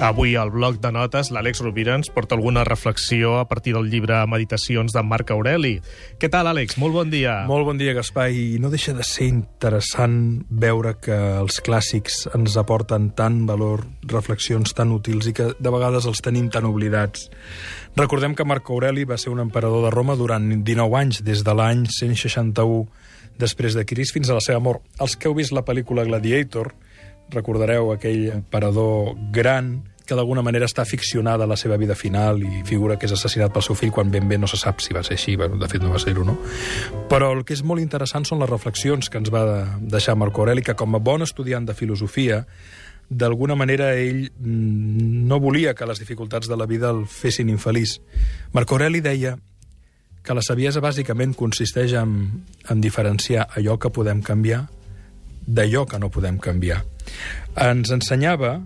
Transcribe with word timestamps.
Avui 0.00 0.34
al 0.34 0.50
bloc 0.50 0.80
de 0.82 0.90
notes 0.90 1.28
l'Àlex 1.30 1.60
Rovira 1.62 1.94
ens 1.94 2.10
porta 2.10 2.34
alguna 2.34 2.64
reflexió 2.66 3.36
a 3.38 3.44
partir 3.48 3.76
del 3.76 3.86
llibre 3.92 4.16
Meditacions 4.26 4.92
de 4.92 5.02
Marc 5.06 5.30
Aureli. 5.30 5.78
Què 6.18 6.28
tal, 6.28 6.50
Àlex? 6.50 6.76
Molt 6.82 6.96
bon 6.96 7.12
dia. 7.12 7.36
Molt 7.46 7.64
bon 7.68 7.78
dia, 7.78 7.94
Gaspar, 7.94 8.26
i 8.34 8.58
no 8.60 8.72
deixa 8.72 8.92
de 8.92 9.06
ser 9.06 9.28
interessant 9.30 10.44
veure 10.50 10.96
que 10.98 11.14
els 11.38 11.62
clàssics 11.64 12.24
ens 12.34 12.58
aporten 12.60 13.12
tant 13.14 13.44
valor, 13.46 13.86
reflexions 14.10 14.74
tan 14.74 14.92
útils 14.92 15.30
i 15.30 15.36
que 15.38 15.52
de 15.54 15.72
vegades 15.72 16.10
els 16.10 16.20
tenim 16.26 16.50
tan 16.50 16.66
oblidats. 16.68 17.30
Recordem 17.96 18.34
que 18.34 18.44
Marc 18.44 18.68
Aureli 18.74 19.06
va 19.06 19.16
ser 19.16 19.30
un 19.30 19.40
emperador 19.46 19.86
de 19.86 19.94
Roma 19.94 20.18
durant 20.18 20.50
19 20.50 21.00
anys, 21.00 21.22
des 21.22 21.46
de 21.46 21.54
l'any 21.54 21.86
161 21.86 22.88
després 23.38 23.74
de 23.74 23.86
Cris 23.86 24.12
fins 24.14 24.28
a 24.30 24.36
la 24.36 24.42
seva 24.44 24.60
mort. 24.62 24.82
Els 25.00 25.16
que 25.16 25.30
heu 25.30 25.38
vist 25.38 25.54
la 25.54 25.64
pel·lícula 25.64 26.04
Gladiator, 26.06 26.74
recordareu 27.32 27.92
aquell 27.92 28.30
emperador 28.34 29.14
gran 29.32 29.82
que 30.04 30.16
d'alguna 30.16 30.42
manera 30.44 30.68
està 30.68 30.84
ficcionada 30.84 31.46
la 31.48 31.56
seva 31.56 31.78
vida 31.80 31.94
final 31.96 32.42
i 32.44 32.60
figura 32.68 32.98
que 33.00 33.08
és 33.08 33.14
assassinat 33.16 33.54
pel 33.54 33.64
seu 33.64 33.76
fill 33.78 33.92
quan 33.94 34.10
ben 34.12 34.28
bé 34.28 34.36
no 34.36 34.48
se 34.50 34.58
sap 34.60 34.82
si 34.84 34.92
va 34.92 35.02
ser 35.02 35.16
així, 35.16 35.36
bueno, 35.40 35.56
de 35.56 35.68
fet 35.68 35.82
no 35.82 35.92
va 35.94 36.00
ser-ho, 36.02 36.26
no? 36.28 36.36
Però 37.08 37.32
el 37.32 37.44
que 37.48 37.56
és 37.56 37.64
molt 37.64 37.80
interessant 37.80 38.28
són 38.28 38.42
les 38.42 38.50
reflexions 38.50 39.08
que 39.08 39.20
ens 39.22 39.32
va 39.32 39.44
deixar 39.80 40.16
Marco 40.20 40.44
Aureli, 40.44 40.62
que 40.62 40.76
com 40.76 40.94
a 40.94 41.00
bon 41.00 41.24
estudiant 41.24 41.64
de 41.64 41.76
filosofia, 41.78 42.44
d'alguna 43.08 43.56
manera 43.56 43.94
ell 43.96 44.28
mm, 44.28 45.24
no 45.28 45.40
volia 45.40 45.74
que 45.74 45.88
les 45.88 46.00
dificultats 46.00 46.48
de 46.48 46.56
la 46.56 46.68
vida 46.68 46.92
el 46.92 47.06
fessin 47.08 47.48
infeliç. 47.48 47.98
Marco 48.52 48.76
Aureli 48.76 49.00
deia 49.00 49.38
que 50.24 50.36
la 50.36 50.44
saviesa 50.44 50.80
bàsicament 50.84 51.34
consisteix 51.36 51.96
en, 52.00 52.44
en 52.68 52.80
diferenciar 52.80 53.48
allò 53.56 53.76
que 53.80 53.92
podem 53.92 54.22
canviar 54.24 54.66
d'allò 55.46 55.84
que 55.86 55.98
no 55.98 56.10
podem 56.10 56.38
canviar. 56.38 56.82
Ens 57.60 57.92
ensenyava 57.94 58.58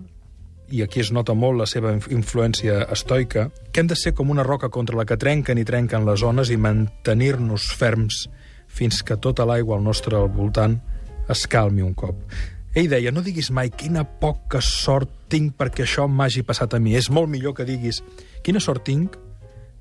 i 0.71 0.83
aquí 0.83 1.01
es 1.01 1.11
nota 1.11 1.33
molt 1.33 1.57
la 1.57 1.65
seva 1.69 1.95
influència 2.13 2.83
estoica, 2.93 3.47
que 3.71 3.81
hem 3.81 3.89
de 3.89 3.97
ser 3.97 4.13
com 4.13 4.29
una 4.29 4.45
roca 4.45 4.69
contra 4.69 4.97
la 4.97 5.05
que 5.05 5.17
trenquen 5.17 5.57
i 5.57 5.65
trenquen 5.65 6.05
les 6.05 6.23
ones 6.23 6.51
i 6.53 6.57
mantenir-nos 6.61 7.71
ferms 7.77 8.27
fins 8.69 9.01
que 9.03 9.17
tota 9.17 9.47
l'aigua 9.49 9.79
al 9.79 9.83
nostre 9.83 10.17
al 10.17 10.29
voltant 10.29 10.77
es 11.29 11.45
calmi 11.49 11.81
un 11.81 11.95
cop. 11.97 12.21
Ell 12.77 12.89
deia, 12.89 13.11
no 13.11 13.25
diguis 13.25 13.49
mai 13.49 13.71
quina 13.73 14.03
poca 14.21 14.61
sort 14.61 15.09
tinc 15.29 15.55
perquè 15.57 15.85
això 15.85 16.05
m'hagi 16.07 16.43
passat 16.45 16.75
a 16.75 16.79
mi. 16.79 16.93
És 16.97 17.09
molt 17.09 17.29
millor 17.29 17.55
que 17.57 17.65
diguis 17.65 18.03
quina 18.45 18.61
sort 18.61 18.85
tinc 18.85 19.17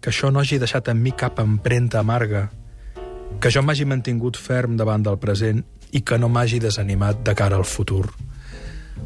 que 0.00 0.10
això 0.10 0.32
no 0.32 0.40
hagi 0.40 0.60
deixat 0.60 0.88
en 0.88 1.02
mi 1.02 1.12
cap 1.12 1.40
empremta 1.42 2.00
amarga, 2.00 2.48
que 3.40 3.50
jo 3.52 3.62
m'hagi 3.62 3.84
mantingut 3.84 4.38
ferm 4.40 4.76
davant 4.78 5.04
del 5.04 5.18
present 5.20 5.64
i 5.92 6.02
que 6.02 6.18
no 6.18 6.28
m'hagi 6.28 6.60
desanimat 6.62 7.22
de 7.24 7.34
cara 7.34 7.56
al 7.56 7.66
futur. 7.68 8.06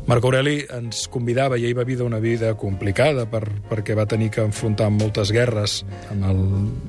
Marc 0.07 0.25
Aureli 0.25 0.57
ens 0.73 1.05
convidava, 1.13 1.59
i 1.59 1.67
ell 1.69 1.77
va 1.79 1.87
viure 1.87 2.07
una 2.07 2.19
vida 2.23 2.55
complicada 2.59 3.27
per, 3.31 3.45
perquè 3.71 3.95
va 3.95 4.09
tenir 4.11 4.31
que 4.35 4.43
enfrontar 4.43 4.89
moltes 4.91 5.31
guerres 5.35 5.83
amb 6.11 6.27
el 6.31 6.41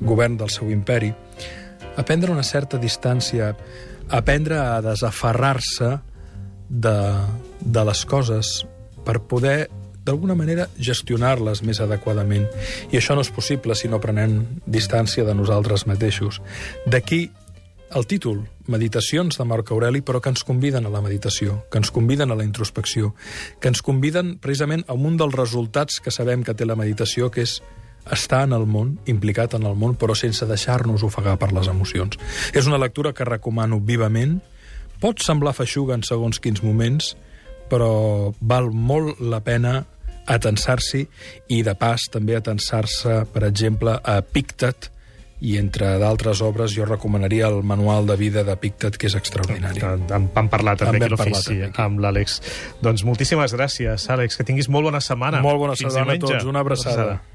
govern 0.02 0.38
del 0.40 0.50
seu 0.50 0.72
imperi, 0.74 1.12
a 1.94 2.02
prendre 2.02 2.32
una 2.34 2.42
certa 2.42 2.80
distància, 2.80 3.52
a 4.08 4.18
aprendre 4.18 4.58
a 4.58 4.80
desaferrar-se 4.82 5.92
de, 6.68 6.98
de 7.60 7.84
les 7.86 8.04
coses 8.04 8.64
per 9.04 9.20
poder 9.30 9.68
d'alguna 10.04 10.34
manera 10.36 10.66
gestionar-les 10.76 11.62
més 11.64 11.80
adequadament. 11.80 12.44
I 12.92 12.98
això 12.98 13.14
no 13.16 13.22
és 13.24 13.30
possible 13.32 13.76
si 13.78 13.88
no 13.88 14.02
prenem 14.02 14.42
distància 14.66 15.24
de 15.24 15.36
nosaltres 15.36 15.86
mateixos. 15.88 16.42
D'aquí 16.84 17.28
el 17.94 18.06
títol, 18.06 18.42
Meditacions 18.66 19.38
de 19.38 19.44
Marc 19.44 19.70
Aureli, 19.70 20.00
però 20.00 20.20
que 20.20 20.30
ens 20.32 20.42
conviden 20.44 20.86
a 20.86 20.90
la 20.92 21.02
meditació, 21.04 21.60
que 21.70 21.78
ens 21.78 21.92
conviden 21.94 22.32
a 22.32 22.36
la 22.38 22.44
introspecció, 22.44 23.12
que 23.60 23.70
ens 23.70 23.82
conviden 23.84 24.38
precisament 24.42 24.84
a 24.88 24.96
un 24.96 25.18
dels 25.20 25.34
resultats 25.36 26.00
que 26.00 26.12
sabem 26.14 26.42
que 26.44 26.54
té 26.54 26.66
la 26.66 26.78
meditació, 26.80 27.30
que 27.30 27.44
és 27.44 27.60
estar 28.10 28.42
en 28.44 28.52
el 28.52 28.66
món, 28.66 28.98
implicat 29.06 29.54
en 29.54 29.66
el 29.68 29.76
món, 29.78 29.96
però 30.00 30.16
sense 30.18 30.46
deixar-nos 30.48 31.04
ofegar 31.06 31.36
per 31.40 31.52
les 31.52 31.68
emocions. 31.70 32.18
És 32.52 32.66
una 32.66 32.80
lectura 32.80 33.14
que 33.14 33.24
recomano 33.28 33.80
vivament. 33.80 34.40
Pot 35.00 35.22
semblar 35.24 35.54
feixuga 35.56 35.94
en 35.94 36.04
segons 36.04 36.40
quins 36.40 36.62
moments, 36.64 37.14
però 37.70 38.32
val 38.40 38.70
molt 38.72 39.20
la 39.20 39.40
pena 39.44 39.82
atensar-s'hi 40.24 41.04
i, 41.48 41.62
de 41.62 41.74
pas, 41.76 42.08
també 42.12 42.36
atensar-se, 42.36 43.24
per 43.32 43.44
exemple, 43.48 43.98
a 44.00 44.20
Pictet, 44.24 44.90
i 45.44 45.58
entre 45.60 45.94
d'altres 46.00 46.40
obres 46.44 46.72
jo 46.72 46.86
recomanaria 46.88 47.50
el 47.52 47.60
manual 47.66 48.08
de 48.08 48.16
vida 48.20 48.44
de 48.46 48.56
Pictet, 48.60 48.96
que 48.96 49.10
és 49.10 49.18
extraordinari. 49.18 49.82
En 49.84 50.30
vam 50.32 50.48
parlar 50.52 50.76
també 50.80 51.02
aquí 51.02 51.12
l'ofici 51.12 51.60
amb 51.84 52.00
l'Àlex. 52.00 52.40
Doncs 52.84 53.04
moltíssimes 53.04 53.52
gràcies, 53.56 54.08
Àlex, 54.14 54.40
que 54.40 54.48
tinguis 54.48 54.70
molt 54.72 54.88
bona 54.88 55.04
setmana. 55.04 55.44
Molt 55.44 55.60
bona 55.60 55.78
setmana 55.78 56.16
a 56.16 56.24
tots, 56.26 56.48
una 56.48 56.64
abraçada. 56.64 57.08
abraçada. 57.10 57.33